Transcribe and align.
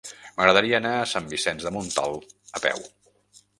M'agradaria 0.37 0.77
anar 0.83 0.93
a 1.01 1.03
Sant 1.11 1.29
Vicenç 1.35 1.67
de 1.69 1.75
Montalt 1.77 2.35
a 2.61 2.65
peu. 2.67 2.85